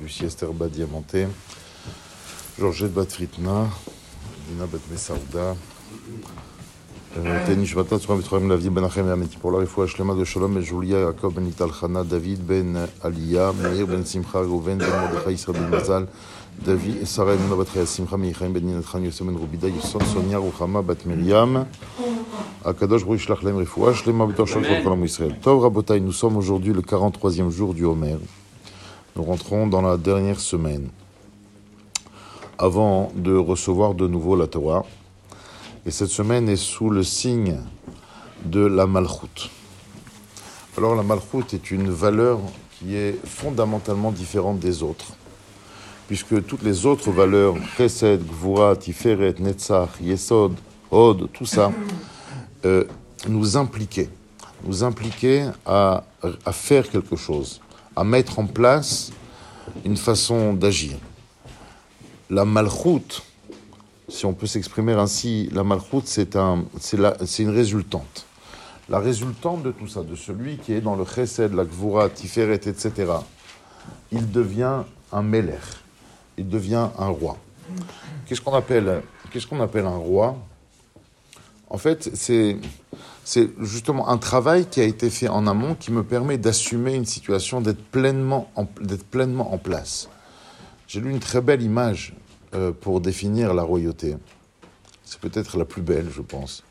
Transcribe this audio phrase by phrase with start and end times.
[0.00, 1.26] Lucie Esther Bad Diamanté,
[2.58, 3.68] Georgette Bat Fritna,
[4.48, 5.56] Dina Bat Messaouda,
[7.46, 10.62] Teni Shvatat, Suram Vitroem Lavdi Ben Achem Yameti pour la Refoua Shlema de Shalom et
[10.62, 15.58] Julia, Jacob Ben Ital Chana, David Ben Aliyah, Meir Ben Simcha, Rouven Ben Mordechai, Israël
[15.58, 16.06] Ben Mazal,
[16.64, 21.06] David Sarah Ben Bat Simcha, Michaim Ben Ninatran, Yosef Ben Rubida, Yosef Sonia, Ruchama Bat
[21.06, 21.66] Miriam,
[22.64, 25.36] Akadosh Baruch Shlach Lem Refoua, Shlema B'tor Shal Kol Kolam Israël.
[25.42, 28.18] Tov Rabotai, nous sommes aujourd'hui le 43e jour du Homer.
[29.16, 30.88] Nous rentrons dans la dernière semaine
[32.58, 34.84] avant de recevoir de nouveau la Torah.
[35.86, 37.58] Et cette semaine est sous le signe
[38.44, 39.50] de la Malchut.
[40.76, 42.38] Alors la Malchut est une valeur
[42.78, 45.12] qui est fondamentalement différente des autres.
[46.06, 50.54] Puisque toutes les autres valeurs, Chesed, Gvura, Tiferet, Netzach, Yesod,
[50.90, 51.70] Od, tout ça,
[52.64, 52.84] euh,
[53.28, 54.08] nous impliquaient.
[54.64, 56.04] Nous impliquaient à,
[56.44, 57.60] à faire quelque chose,
[57.98, 59.10] à mettre en place
[59.84, 60.96] une façon d'agir.
[62.30, 63.22] La Malchut,
[64.08, 66.64] si on peut s'exprimer ainsi, la malchoute, c'est un,
[67.38, 68.24] une résultante.
[68.88, 72.54] La résultante de tout ça, de celui qui est dans le chesed, la gvura, tiferet,
[72.54, 72.92] etc.,
[74.12, 74.82] il devient
[75.12, 75.58] un meler,
[76.38, 77.36] il devient un roi.
[78.26, 80.36] Qu'est-ce qu'on appelle, qu'est-ce qu'on appelle un roi?
[81.68, 82.56] En fait, c'est,
[83.28, 87.04] c'est justement un travail qui a été fait en amont qui me permet d'assumer une
[87.04, 90.08] situation, d'être pleinement en, pleinement en place.
[90.86, 92.14] J'ai lu une très belle image
[92.54, 94.16] euh, pour définir la royauté.
[95.04, 96.64] C'est peut-être la plus belle, je pense.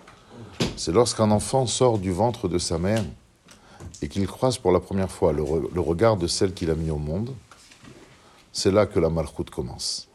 [0.78, 3.04] C'est lorsqu'un enfant sort du ventre de sa mère
[4.02, 6.98] et qu'il croise pour la première fois le regard de celle qu'il a mis au
[6.98, 7.36] monde.
[8.52, 10.08] C'est là que la malchoute commence.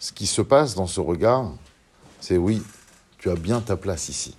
[0.00, 1.52] Ce qui se passe dans ce regard,
[2.18, 2.64] c'est oui,
[3.18, 4.34] tu as bien ta place ici.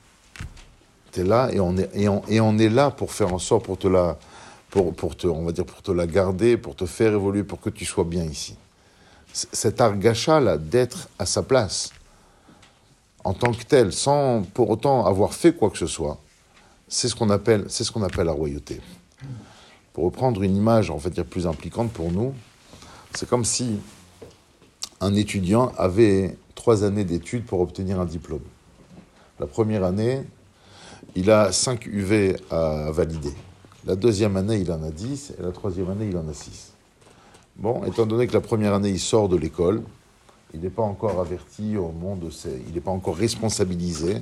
[1.14, 3.40] Tu es là et on est, et, on, et on est là pour faire en
[3.40, 4.18] sorte, pour te la,
[4.70, 7.62] pour, pour te, on va dire, pour te la garder, pour te faire évoluer, pour
[7.62, 8.56] que tu sois bien ici
[9.34, 11.92] cet argacha-là d'être à sa place
[13.24, 16.20] en tant que tel, sans pour autant avoir fait quoi que ce soit,
[16.88, 18.82] c'est ce qu'on appelle, c'est ce qu'on appelle la royauté.
[19.94, 22.34] Pour reprendre une image, en fait, dire plus impliquante pour nous,
[23.16, 23.80] c'est comme si
[25.00, 28.44] un étudiant avait trois années d'études pour obtenir un diplôme.
[29.40, 30.24] La première année,
[31.16, 33.34] il a 5 UV à valider.
[33.86, 36.72] La deuxième année, il en a 10, et la troisième année, il en a 6.
[37.58, 39.84] Bon, étant donné que la première année, il sort de l'école,
[40.54, 42.30] il n'est pas encore averti au monde,
[42.68, 44.18] il n'est pas encore responsabilisé,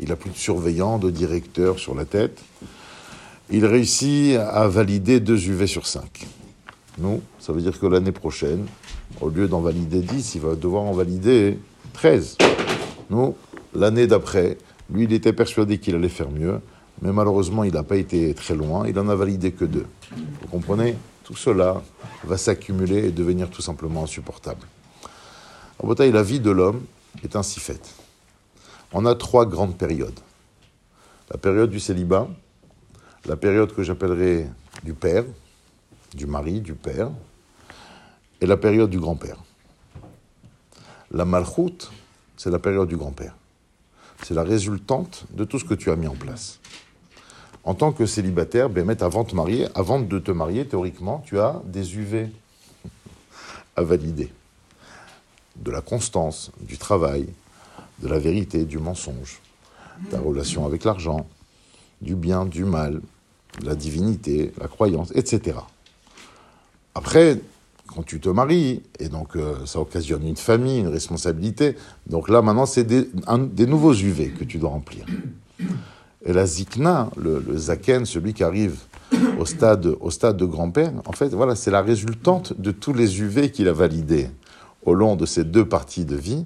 [0.00, 2.38] il n'a plus de surveillant, de directeur sur la tête.
[3.50, 6.26] Il réussit à valider 2 UV sur 5.
[6.98, 8.66] Nous, ça veut dire que l'année prochaine,
[9.20, 11.58] au lieu d'en valider 10, il va devoir en valider
[11.94, 12.38] 13.
[13.10, 13.34] Nous,
[13.74, 14.56] l'année d'après,
[14.90, 16.60] lui, il était persuadé qu'il allait faire mieux,
[17.00, 19.86] mais malheureusement, il n'a pas été très loin, il en a validé que 2.
[20.42, 20.96] Vous comprenez?
[21.24, 21.82] Tout cela
[22.24, 24.66] va s'accumuler et devenir tout simplement insupportable.
[25.78, 26.82] En bataille, la vie de l'homme
[27.22, 27.94] est ainsi faite.
[28.92, 30.18] On a trois grandes périodes.
[31.30, 32.28] La période du célibat,
[33.24, 34.46] la période que j'appellerai
[34.82, 35.24] du père,
[36.14, 37.10] du mari, du père,
[38.40, 39.38] et la période du grand-père.
[41.12, 41.90] La malchoute,
[42.36, 43.34] c'est la période du grand-père.
[44.24, 46.60] C'est la résultante de tout ce que tu as mis en place
[47.64, 51.62] en tant que célibataire, ben, avant, te marier, avant de te marier, théoriquement, tu as
[51.64, 52.28] des UV
[53.76, 54.32] à valider.
[55.56, 57.28] De la constance, du travail,
[58.00, 59.40] de la vérité, du mensonge,
[60.10, 61.26] ta relation avec l'argent,
[62.00, 63.00] du bien, du mal,
[63.62, 65.58] la divinité, la croyance, etc.
[66.94, 67.38] Après,
[67.86, 71.76] quand tu te maries, et donc euh, ça occasionne une famille, une responsabilité,
[72.06, 75.04] donc là maintenant c'est des, nouveaux UV que tu dois remplir.
[76.24, 78.76] Et la zikna, le, le zaken, celui qui arrive
[79.38, 83.20] au stade, au stade de grand-père, en fait, voilà, c'est la résultante de tous les
[83.20, 84.30] UV qu'il a validés
[84.84, 86.44] au long de ces deux parties de vie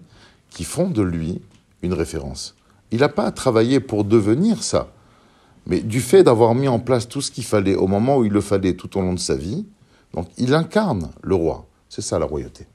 [0.51, 1.41] qui font de lui
[1.83, 2.57] une référence.
[2.91, 4.89] Il n'a pas travaillé pour devenir ça,
[5.67, 8.33] mais du fait d'avoir mis en place tout ce qu'il fallait au moment où il
[8.33, 9.67] le fallait tout au long de sa vie,
[10.15, 11.67] donc il incarne le roi.
[11.89, 12.67] C'est ça la royauté.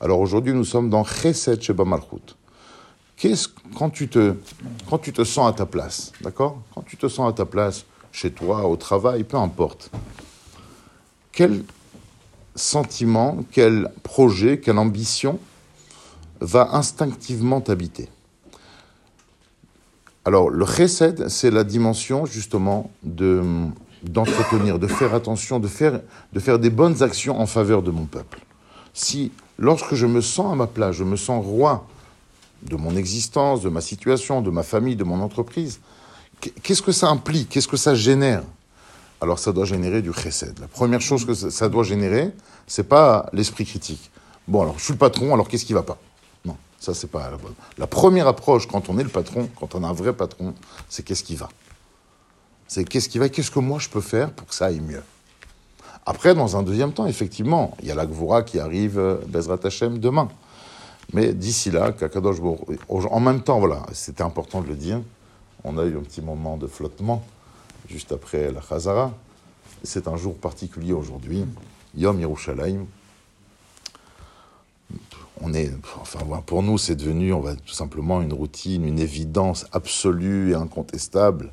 [0.00, 2.36] Alors aujourd'hui, nous sommes dans Chesed Sheba Malchut
[3.20, 4.34] qu'est-ce quand tu te
[4.88, 6.60] quand tu te sens à ta place, d'accord?
[6.74, 9.90] Quand tu te sens à ta place chez toi, au travail, peu importe.
[11.30, 11.62] Quel
[12.56, 15.38] sentiment, quel projet, quelle ambition
[16.40, 18.08] va instinctivement t'habiter?
[20.24, 23.42] Alors, le chesed, c'est la dimension justement de
[24.02, 26.00] d'entretenir, de faire attention, de faire,
[26.32, 28.40] de faire des bonnes actions en faveur de mon peuple.
[28.94, 31.86] Si, lorsque je me sens à ma place, je me sens roi
[32.62, 35.80] de mon existence, de ma situation, de ma famille, de mon entreprise.
[36.62, 37.50] Qu'est-ce que ça implique?
[37.50, 38.42] Qu'est-ce que ça génère?
[39.20, 40.58] Alors ça doit générer du chesed.
[40.58, 42.32] La première chose que ça doit générer,
[42.66, 44.10] c'est pas l'esprit critique.
[44.48, 45.98] Bon, alors je suis le patron, alors qu'est-ce qui va pas?
[46.44, 47.54] Non, ça c'est pas la bonne.
[47.76, 50.54] La première approche quand on est le patron, quand on a un vrai patron,
[50.88, 51.50] c'est qu'est-ce qui va?
[52.70, 55.02] C'est qu'est-ce qui va Qu'est-ce que moi je peux faire pour que ça aille mieux
[56.06, 59.58] Après, dans un deuxième temps, effectivement, il y a la Gvura qui arrive, euh, Bezrat
[59.64, 60.28] Hashem, demain.
[61.12, 62.36] Mais d'ici là, Kakadosh
[62.88, 65.00] en même temps, voilà, c'était important de le dire,
[65.64, 67.24] on a eu un petit moment de flottement
[67.88, 69.10] juste après la Chazara.
[69.82, 71.44] C'est un jour particulier aujourd'hui,
[71.96, 72.86] Yom Yerushalayim.
[75.40, 79.66] On est, enfin, pour nous, c'est devenu, on va tout simplement une routine, une évidence
[79.72, 81.50] absolue et incontestable.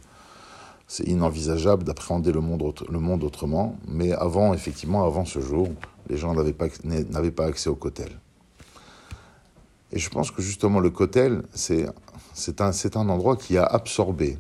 [0.88, 3.78] C'est inenvisageable d'appréhender le monde, le monde autrement.
[3.88, 5.70] Mais avant, effectivement, avant ce jour,
[6.10, 8.10] les gens n'avaient pas, n'avaient pas accès au kotel.
[9.92, 11.88] Et je pense que justement, le kotel, c'est,
[12.34, 14.38] c'est un, c'est un endroit qui a absorbé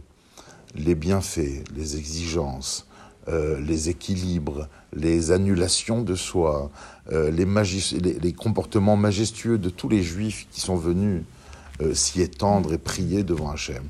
[0.75, 2.87] les bienfaits, les exigences,
[3.29, 6.71] euh, les équilibres, les annulations de soi,
[7.11, 11.23] euh, les, comportements majestueux de tous les juifs qui sont venus
[11.81, 13.83] euh, s'y étendre et prier devant Hachem.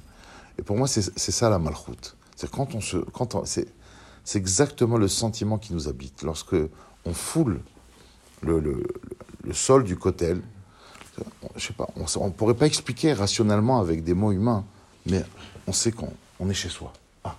[0.57, 2.16] Et pour moi, c'est ça la malchoute.
[2.37, 3.67] C'est quand on se, quand c'est,
[4.35, 6.21] exactement le sentiment qui nous habite.
[6.21, 6.55] Lorsque
[7.03, 7.61] on foule
[8.41, 10.41] le, le, sol du kotel,
[11.55, 14.65] je sais pas, on ne pourrait pas expliquer rationnellement avec des mots humains,
[15.07, 15.23] mais
[15.65, 16.93] on sait qu'on on est chez soi.
[17.23, 17.35] Ah.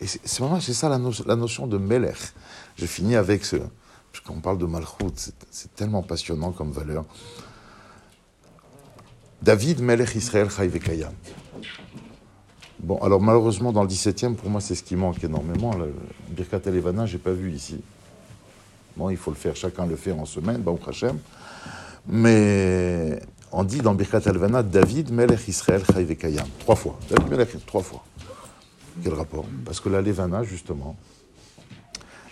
[0.00, 2.32] Et c'est vraiment c'est ça la, notion de Melech.
[2.76, 3.56] Je finis avec ce,
[4.10, 7.04] puisqu'on parle de Malchut, c'est tellement passionnant comme valeur.
[9.42, 11.12] David Melech Israël Kayam.
[12.80, 15.74] Bon, alors malheureusement, dans le 17e, pour moi, c'est ce qui manque énormément.
[15.74, 15.92] Le
[16.30, 17.80] Birkat Elevana, je n'ai pas vu ici.
[18.96, 21.18] Bon, il faut le faire, chacun le fait en semaine, Baruch Hashem.
[22.06, 23.20] Mais
[23.52, 25.82] on dit dans Birkat Elevana, David Melech Israël
[26.18, 26.46] Kayam.
[26.60, 26.98] Trois fois.
[27.10, 28.04] David Melech, trois fois.
[29.02, 29.44] Quel rapport?
[29.64, 30.96] Parce que la Levana, justement,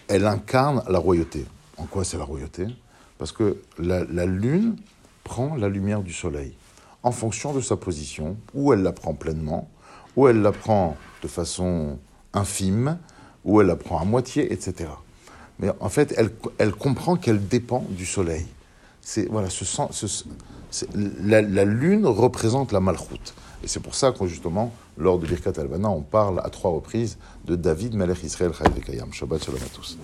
[0.09, 1.45] elle incarne la royauté.
[1.77, 2.67] En quoi c'est la royauté?
[3.19, 4.77] Parce que la, lune
[5.25, 6.55] prend la lumière du soleil
[7.03, 9.69] en fonction de sa position, où elle la prend pleinement,
[10.17, 11.99] où elle la prend de façon
[12.33, 12.99] infime,
[13.45, 14.91] où elle la prend à moitié, etc.
[15.59, 16.15] Mais en fait,
[16.59, 18.47] elle, comprend qu'elle dépend du soleil.
[19.01, 20.25] C'est voilà, ce,
[20.95, 23.35] la, lune représente la malchoute.
[23.63, 27.17] Et c'est pour ça que justement, lors de Birkat Alvana, on parle à trois reprises
[27.45, 29.13] de David Melech Israël Chayav Kayam.
[29.13, 29.99] Shabbat Shalom à tous.